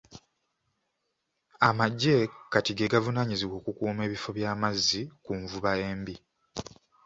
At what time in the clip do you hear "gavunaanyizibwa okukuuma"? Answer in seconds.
2.93-4.01